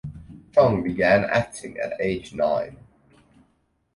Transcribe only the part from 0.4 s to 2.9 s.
Chong began acting at age nine.